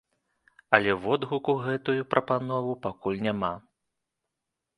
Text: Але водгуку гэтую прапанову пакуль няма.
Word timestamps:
Але 0.77 0.95
водгуку 1.03 1.55
гэтую 1.65 2.01
прапанову 2.15 2.73
пакуль 2.87 3.23
няма. 3.27 3.53